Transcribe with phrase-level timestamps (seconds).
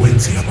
[0.00, 0.42] Frecuencia.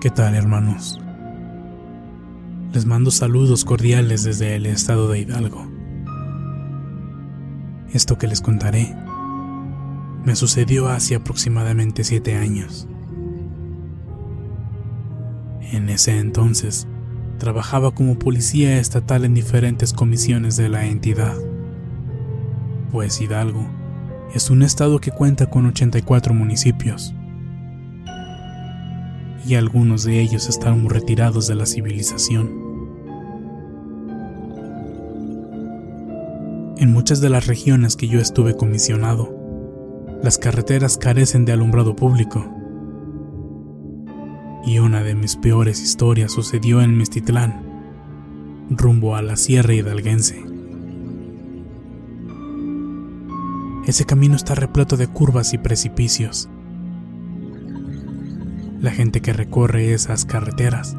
[0.00, 0.98] ¿Qué tal hermanos?
[2.72, 5.73] Les mando saludos cordiales desde el estado de Hidalgo.
[7.94, 8.92] Esto que les contaré
[10.24, 12.88] me sucedió hace aproximadamente siete años.
[15.60, 16.88] En ese entonces,
[17.38, 21.36] trabajaba como policía estatal en diferentes comisiones de la entidad.
[22.90, 23.68] Pues Hidalgo
[24.34, 27.14] es un estado que cuenta con 84 municipios
[29.46, 32.63] y algunos de ellos están muy retirados de la civilización.
[36.76, 39.34] En muchas de las regiones que yo estuve comisionado,
[40.22, 42.44] las carreteras carecen de alumbrado público.
[44.64, 47.62] Y una de mis peores historias sucedió en Mestitlán,
[48.70, 50.42] rumbo a la Sierra Hidalguense.
[53.86, 56.48] Ese camino está repleto de curvas y precipicios
[58.84, 60.94] la gente que recorre esas carreteras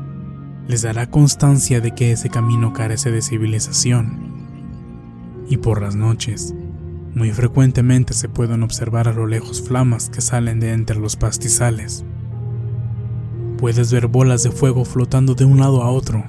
[0.68, 4.34] les dará constancia de que ese camino carece de civilización.
[5.47, 6.53] Y por las noches,
[7.13, 12.03] muy frecuentemente se pueden observar a lo lejos flamas que salen de entre los pastizales.
[13.57, 16.23] Puedes ver bolas de fuego flotando de un lado a otro.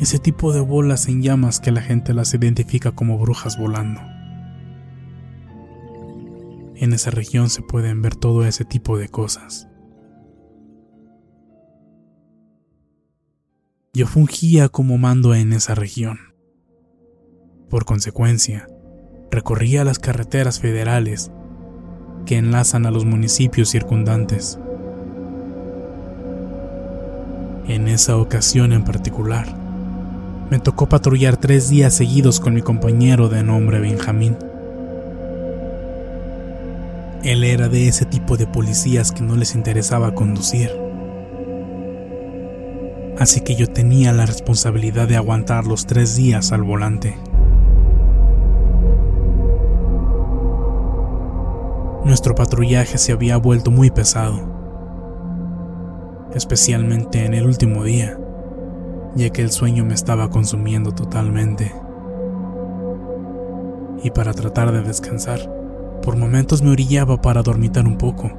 [0.00, 4.00] Ese tipo de bolas en llamas que la gente las identifica como brujas volando.
[6.74, 9.68] En esa región se pueden ver todo ese tipo de cosas.
[13.94, 16.31] yo fungía como mando en esa región.
[17.72, 18.68] Por consecuencia,
[19.30, 21.30] recorría las carreteras federales
[22.26, 24.58] que enlazan a los municipios circundantes.
[27.66, 29.46] En esa ocasión en particular,
[30.50, 34.36] me tocó patrullar tres días seguidos con mi compañero de nombre Benjamín.
[37.24, 40.70] Él era de ese tipo de policías que no les interesaba conducir
[43.18, 47.14] así que yo tenía la responsabilidad de aguantar los tres días al volante.
[52.04, 54.40] Nuestro patrullaje se había vuelto muy pesado,
[56.34, 58.18] especialmente en el último día,
[59.14, 61.72] ya que el sueño me estaba consumiendo totalmente.
[64.02, 65.48] Y para tratar de descansar,
[66.02, 68.32] por momentos me orillaba para dormitar un poco,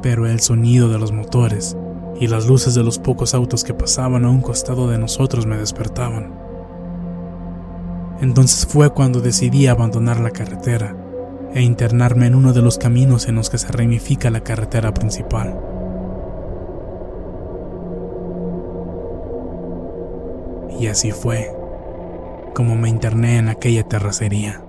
[0.00, 1.76] pero el sonido de los motores
[2.18, 5.58] y las luces de los pocos autos que pasaban a un costado de nosotros me
[5.58, 6.32] despertaban.
[8.22, 11.07] Entonces fue cuando decidí abandonar la carretera
[11.54, 15.58] e internarme en uno de los caminos en los que se ramifica la carretera principal.
[20.78, 21.50] Y así fue
[22.54, 24.67] como me interné en aquella terracería.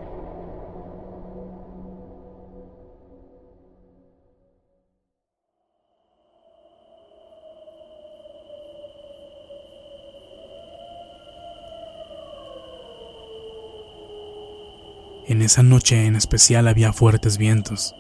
[15.30, 17.94] En esa noche en especial había fuertes vientos,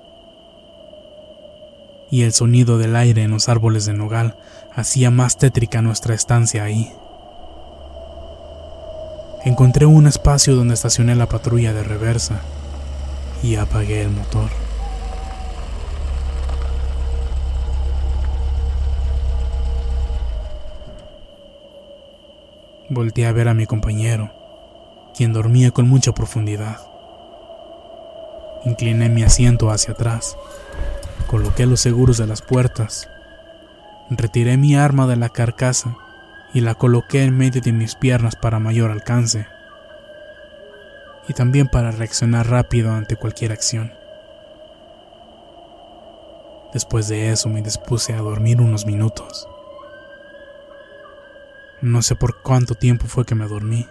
[2.10, 4.36] y el sonido del aire en los árboles de nogal
[4.74, 6.92] hacía más tétrica nuestra estancia ahí.
[9.46, 12.42] Encontré un espacio donde estacioné la patrulla de reversa
[13.44, 14.50] y apagué el motor.
[22.90, 24.31] Volté a ver a mi compañero,
[25.16, 26.90] quien dormía con mucha profundidad.
[28.65, 30.38] Incliné mi asiento hacia atrás,
[31.27, 33.09] coloqué los seguros de las puertas,
[34.09, 35.95] retiré mi arma de la carcasa
[36.53, 39.47] y la coloqué en medio de mis piernas para mayor alcance
[41.27, 43.94] y también para reaccionar rápido ante cualquier acción.
[46.73, 49.47] Después de eso me dispuse a dormir unos minutos.
[51.81, 53.88] No sé por cuánto tiempo fue que me dormí,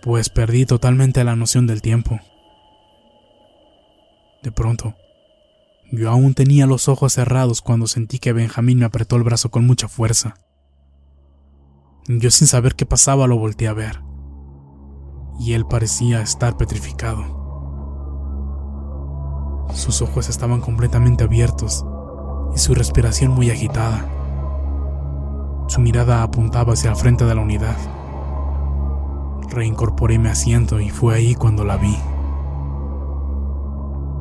[0.00, 2.20] pues perdí totalmente la noción del tiempo.
[4.46, 4.94] De pronto,
[5.90, 9.66] yo aún tenía los ojos cerrados cuando sentí que Benjamín me apretó el brazo con
[9.66, 10.36] mucha fuerza.
[12.06, 14.02] Yo sin saber qué pasaba lo volteé a ver,
[15.40, 17.24] y él parecía estar petrificado.
[19.74, 21.84] Sus ojos estaban completamente abiertos
[22.54, 24.08] y su respiración muy agitada.
[25.66, 27.76] Su mirada apuntaba hacia el frente de la unidad.
[29.50, 31.98] Reincorporé mi asiento y fue ahí cuando la vi.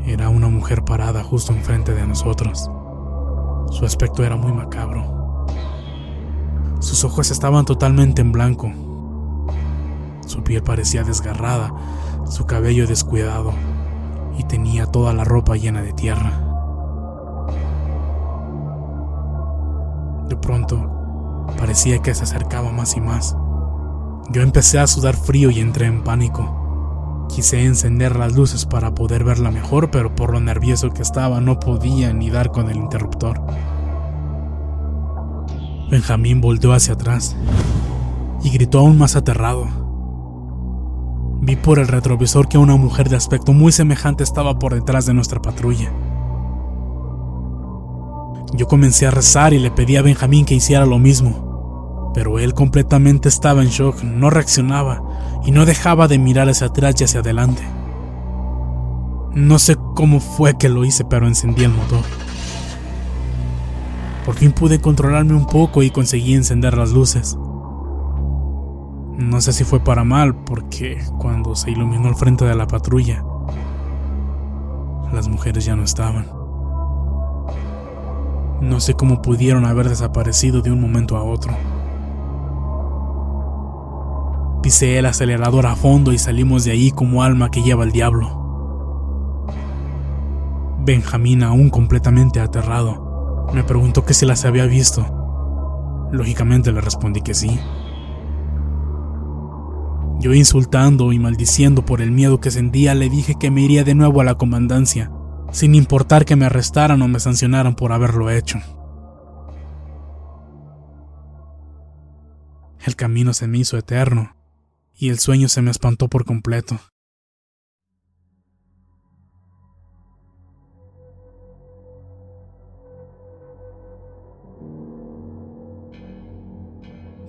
[0.07, 2.69] Era una mujer parada justo enfrente de nosotros.
[3.71, 5.47] Su aspecto era muy macabro.
[6.79, 8.71] Sus ojos estaban totalmente en blanco.
[10.27, 11.73] Su piel parecía desgarrada,
[12.29, 13.53] su cabello descuidado
[14.37, 16.41] y tenía toda la ropa llena de tierra.
[20.29, 23.35] De pronto, parecía que se acercaba más y más.
[24.31, 26.64] Yo empecé a sudar frío y entré en pánico.
[27.29, 31.59] Quise encender las luces para poder verla mejor, pero por lo nervioso que estaba no
[31.59, 33.41] podía ni dar con el interruptor.
[35.89, 37.35] Benjamín volteó hacia atrás
[38.43, 39.67] y gritó aún más aterrado.
[41.41, 45.13] Vi por el retrovisor que una mujer de aspecto muy semejante estaba por detrás de
[45.13, 45.91] nuestra patrulla.
[48.53, 52.53] Yo comencé a rezar y le pedí a Benjamín que hiciera lo mismo, pero él
[52.53, 55.01] completamente estaba en shock, no reaccionaba
[55.45, 57.63] y no dejaba de mirar hacia atrás y hacia adelante.
[59.33, 62.03] No sé cómo fue que lo hice, pero encendí el motor.
[64.25, 67.37] Por fin pude controlarme un poco y conseguí encender las luces.
[69.17, 73.23] No sé si fue para mal, porque cuando se iluminó el frente de la patrulla,
[75.13, 76.27] las mujeres ya no estaban.
[78.61, 81.53] No sé cómo pudieron haber desaparecido de un momento a otro.
[84.65, 89.45] Pisé el acelerador a fondo y salimos de ahí como alma que lleva el diablo.
[90.83, 96.07] Benjamín, aún completamente aterrado, me preguntó que si las había visto.
[96.11, 97.59] Lógicamente le respondí que sí.
[100.19, 103.93] Yo insultando y maldiciendo por el miedo que sentía, le dije que me iría de
[103.93, 105.11] nuevo a la comandancia,
[105.51, 108.57] sin importar que me arrestaran o me sancionaran por haberlo hecho.
[112.83, 114.34] El camino se me hizo eterno
[114.97, 116.79] y el sueño se me espantó por completo.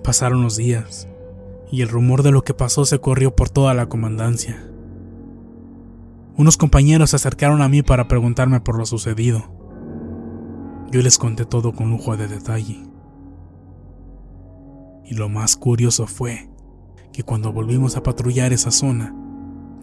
[0.03, 1.09] Pasaron los días,
[1.69, 4.63] y el rumor de lo que pasó se corrió por toda la comandancia.
[6.37, 9.43] Unos compañeros se acercaron a mí para preguntarme por lo sucedido.
[10.91, 12.81] Yo les conté todo con lujo de detalle.
[15.03, 16.49] Y lo más curioso fue
[17.11, 19.13] que cuando volvimos a patrullar esa zona,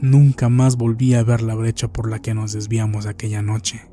[0.00, 3.88] nunca más volví a ver la brecha por la que nos desviamos aquella noche.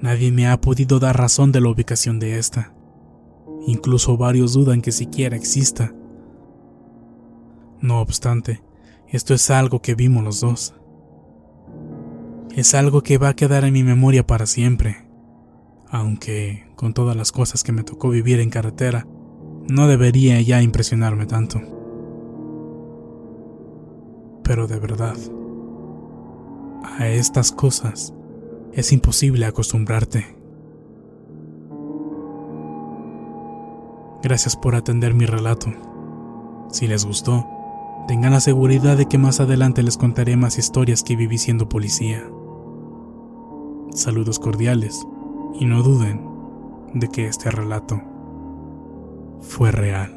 [0.00, 2.72] Nadie me ha podido dar razón de la ubicación de esta.
[3.66, 5.92] Incluso varios dudan que siquiera exista.
[7.80, 8.62] No obstante,
[9.08, 10.74] esto es algo que vimos los dos.
[12.54, 15.06] Es algo que va a quedar en mi memoria para siempre,
[15.92, 19.08] Aunque, con todas las cosas que me tocó vivir en carretera,
[19.70, 21.60] no debería ya impresionarme tanto.
[24.42, 25.16] Pero de verdad,
[26.82, 28.12] a estas cosas
[28.72, 30.36] es imposible acostumbrarte.
[34.22, 35.72] Gracias por atender mi relato.
[36.70, 37.46] Si les gustó,
[38.08, 42.28] tengan la seguridad de que más adelante les contaré más historias que viví siendo policía.
[43.92, 45.06] Saludos cordiales
[45.58, 46.28] y no duden
[46.94, 48.09] de que este relato
[49.42, 50.16] fue real.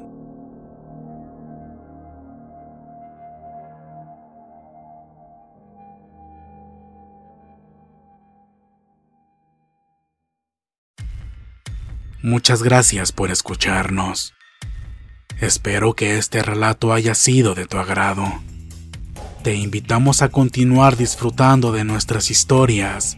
[12.21, 14.33] Muchas gracias por escucharnos.
[15.41, 18.23] Espero que este relato haya sido de tu agrado.
[19.43, 23.17] Te invitamos a continuar disfrutando de nuestras historias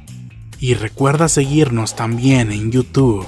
[0.59, 3.27] y recuerda seguirnos también en YouTube